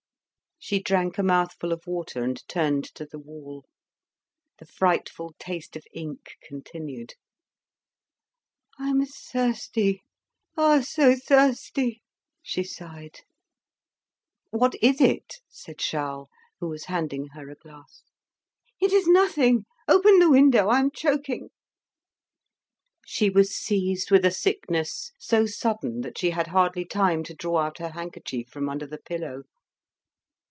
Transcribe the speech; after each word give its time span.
She 0.63 0.79
drank 0.79 1.17
a 1.17 1.23
mouthful 1.23 1.73
of 1.73 1.87
water 1.87 2.23
and 2.23 2.47
turned 2.47 2.83
to 2.93 3.03
the 3.03 3.17
wall. 3.17 3.65
The 4.59 4.67
frightful 4.67 5.33
taste 5.39 5.75
of 5.75 5.87
ink 5.91 6.35
continued. 6.47 7.15
"I 8.77 8.89
am 8.89 9.03
thirsty; 9.03 10.03
oh! 10.55 10.81
so 10.81 11.15
thirsty," 11.15 12.03
she 12.43 12.63
sighed. 12.63 13.21
"What 14.51 14.75
is 14.83 15.01
it?" 15.01 15.37
said 15.49 15.79
Charles, 15.79 16.29
who 16.59 16.67
was 16.67 16.85
handing 16.85 17.29
her 17.29 17.49
a 17.49 17.55
glass. 17.55 18.03
"It 18.79 18.93
is 18.93 19.07
nothing! 19.07 19.65
Open 19.87 20.19
the 20.19 20.29
window; 20.29 20.67
I 20.69 20.79
am 20.79 20.91
choking." 20.91 21.49
She 23.03 23.31
was 23.31 23.51
seized 23.55 24.11
with 24.11 24.23
a 24.25 24.31
sickness 24.31 25.11
so 25.17 25.47
sudden 25.47 26.01
that 26.01 26.19
she 26.19 26.29
had 26.29 26.47
hardly 26.47 26.85
time 26.85 27.23
to 27.23 27.33
draw 27.33 27.61
out 27.61 27.79
her 27.79 27.89
handkerchief 27.93 28.49
from 28.49 28.69
under 28.69 28.85
the 28.85 28.99
pillow. 28.99 29.41